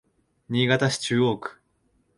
[0.49, 1.61] 新潟市中央区